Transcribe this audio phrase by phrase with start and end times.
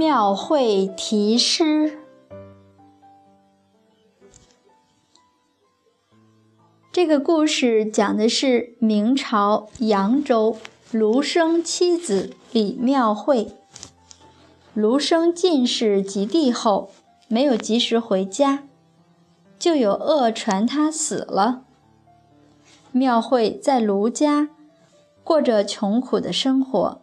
[0.00, 1.98] 庙会题诗。
[6.90, 10.56] 这个故事讲的是明朝扬州
[10.90, 13.52] 卢生妻子李妙慧。
[14.72, 16.88] 卢生进士及第后，
[17.28, 18.62] 没有及时回家，
[19.58, 21.64] 就有恶传他死了。
[22.90, 24.48] 妙慧在卢家
[25.22, 27.02] 过着穷苦的生活，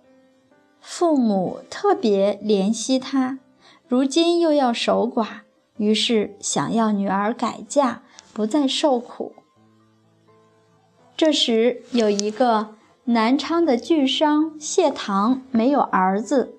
[0.90, 3.40] 父母特别怜惜她，
[3.90, 5.41] 如今又要守寡，
[5.76, 9.34] 于是想要女儿改嫁，不再受苦。
[11.18, 12.70] 这时，有一个
[13.04, 16.55] 南昌的巨商谢堂没有儿子，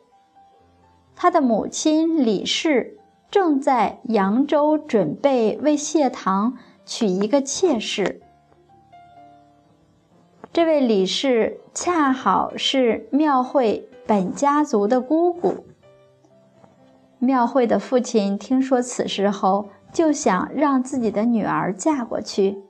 [1.16, 2.98] 他的母亲李氏
[3.30, 8.20] 正在扬州准备为谢堂娶一个妾室。
[10.52, 15.66] 这位李氏恰好是庙会本家族的姑姑。
[17.18, 22.62] 庙会的父亲听说此事后，就想让自己的女儿嫁过去。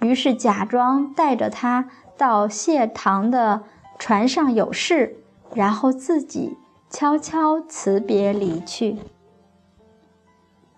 [0.00, 3.62] 于是假装带着他到谢堂的
[4.00, 5.14] 船上有事，
[5.54, 6.56] 然后自己
[6.90, 8.96] 悄悄辞别离去。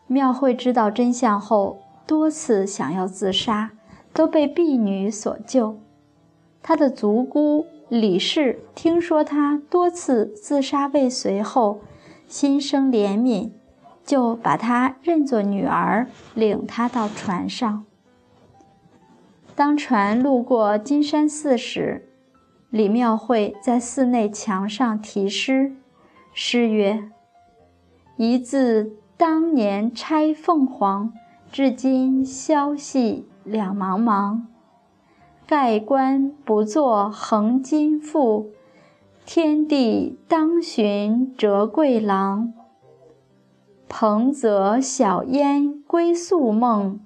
[0.06, 3.70] 庙会知道真相后，多次想要自杀，
[4.12, 5.78] 都被婢女所救。
[6.62, 11.82] 他的族姑李氏听说他多次自杀未遂后，
[12.26, 13.50] 心生怜悯，
[14.02, 17.84] 就把他认作女儿，领他到船上。
[19.54, 22.08] 当船路过金山寺时，
[22.70, 25.76] 李庙会在寺内墙上题诗，
[26.32, 27.10] 诗曰
[28.16, 31.12] ：“一字当年拆凤凰，
[31.52, 34.51] 至今消息两茫茫。
[35.46, 38.50] 盖棺不作横金赋，
[39.26, 42.52] 天地当寻折桂郎。
[43.88, 47.00] 蓬泽小烟归宿梦。”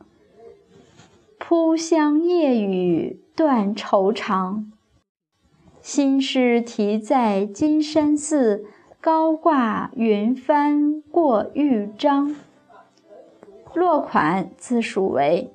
[1.39, 4.73] 扑香夜雨断愁肠，
[5.81, 8.65] 新诗题在金山寺，
[9.01, 12.35] 高挂云帆过玉章。
[13.75, 15.53] 落款自署为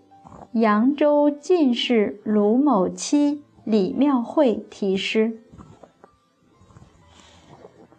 [0.53, 5.39] 扬州进士卢某妻李妙慧题诗。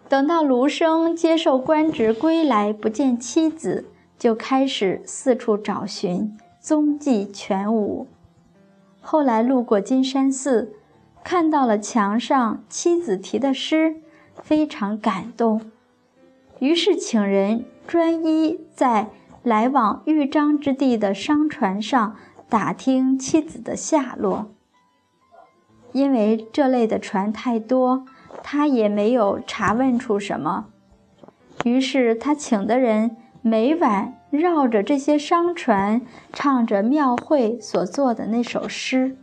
[0.08, 3.86] 等到卢生接受官职归来，不见妻子，
[4.18, 6.36] 就开始四处找寻。
[6.60, 8.06] 踪迹全无。
[9.00, 10.74] 后来路过金山寺，
[11.24, 13.96] 看到了墙上妻子题的诗，
[14.42, 15.60] 非常感动，
[16.60, 19.08] 于是请人专一在
[19.42, 22.14] 来往豫章之地的商船上
[22.52, 24.52] 打听妻子的下落。
[25.92, 28.04] 因为这类的船太多，
[28.42, 30.66] 他也没有查问出什么，
[31.64, 34.18] 于是他请的人每晚。
[34.28, 36.02] 绕着这些商船，
[36.32, 39.16] 唱着庙会所做的那首诗。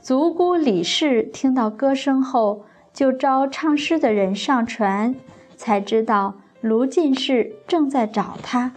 [0.00, 5.14] 族姑李氏听到歌声后，就招唱诗的人上船，
[5.56, 8.72] 才知道卢进士正在找他。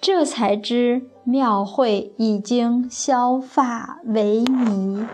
[0.00, 5.06] 这才知庙会已经削发为尼。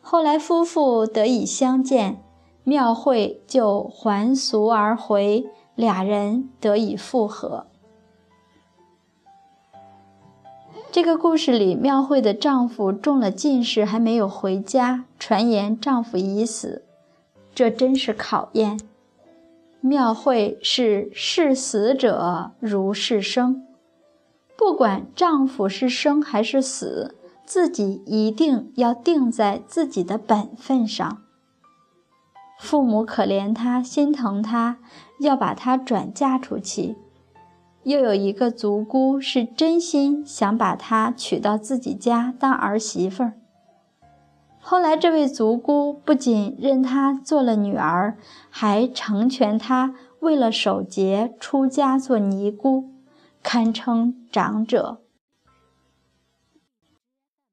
[0.00, 2.22] 后来夫妇得以相见，
[2.64, 5.46] 庙会就还俗而回。
[5.74, 7.66] 俩人得以复合。
[10.90, 16.86] 这个故事里，庙会的丈夫中了进士，还没有回家，传言丈夫已死，
[17.54, 18.80] 这真是考验。
[19.86, 23.64] 庙会是视死者如视生，
[24.58, 27.14] 不管丈夫是生还是死，
[27.44, 31.22] 自己一定要定在自己的本分上。
[32.58, 34.78] 父母可怜她，心疼她，
[35.20, 36.96] 要把她转嫁出去。
[37.84, 43.34] 又有一个族姑是真心想把她娶到自己家当儿媳妇儿。
[44.68, 48.18] 后来，这位族姑不仅认她做了女儿，
[48.50, 52.90] 还成全她为了守节出家做尼姑，
[53.44, 55.02] 堪称长者。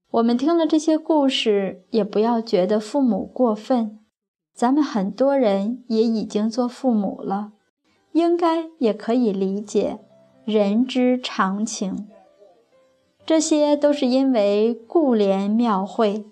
[0.10, 4.00] 我们听了这些故事，也不要觉得父母过分。
[4.56, 7.51] 咱们很多人也已经做父母了，
[8.13, 10.00] 应该也可以理解
[10.45, 12.07] 人之常情。
[13.24, 16.25] 这些都是因为顾怜庙会，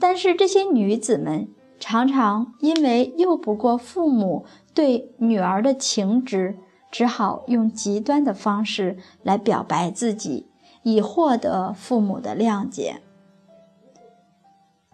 [0.00, 1.48] 但是这些女子们
[1.78, 6.56] 常常因为拗不过父母对女儿的情执，
[6.90, 10.48] 只好用极端的方式来表白自己，
[10.82, 13.02] 以获得父母的谅解。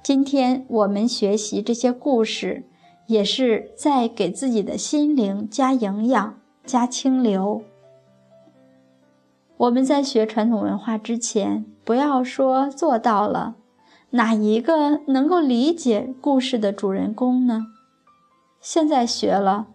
[0.03, 2.69] 今天我们学习这些故事，
[3.06, 7.62] 也是在给自己的心灵加营养、加清流。
[9.56, 13.56] 我们在学传统文化之前，不要说做到了，
[14.11, 17.67] 哪一个能够理解故事的主人公呢？
[18.61, 19.67] 现在学了，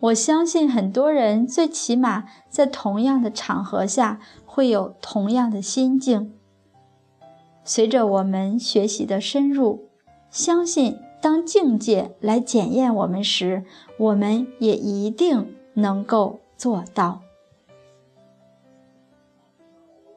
[0.00, 6.32] 我相信很多人最起码在同样的场合下会有同样的心境。
[7.64, 9.88] 随着我们学习的深入，
[10.30, 10.98] 相信。
[11.20, 13.64] 当境界来检验我们时，
[13.98, 17.22] 我们也一定能够做到。